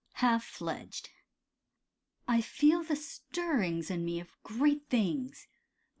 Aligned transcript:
HALF 0.13 0.43
FLEDGED 0.45 1.11
I 2.27 2.41
feel 2.41 2.81
the 2.81 2.95
stirrings 2.95 3.91
in 3.91 4.03
me 4.03 4.19
of 4.19 4.31
great 4.41 4.89
things. 4.89 5.45